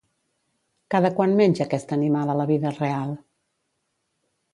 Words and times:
Cada 0.93 1.11
quant 1.19 1.35
menja 1.41 1.63
aquest 1.67 1.93
animal 1.97 2.31
a 2.35 2.37
la 2.39 2.47
vida 2.53 2.71
real? 2.79 3.13